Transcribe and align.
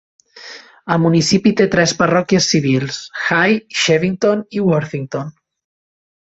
El 0.93 0.97
municipi 1.01 1.51
té 1.59 1.67
tres 1.75 1.93
parròquies 1.99 2.47
civils: 2.53 2.97
Haigh, 3.37 3.61
Shevington 3.83 4.43
i 4.61 4.65
Worthington. 4.71 5.31